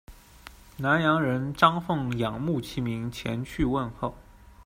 [0.77, 4.15] 南阳人张奉仰慕其名，前去问候。